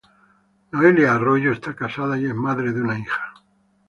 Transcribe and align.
Noelia 0.71 1.11
Arroyo 1.13 1.51
está 1.51 1.75
casada 1.75 2.17
y 2.17 2.25
es 2.25 2.33
madre 2.33 2.73
de 2.73 2.81
una 2.81 2.97
hija. 2.97 3.33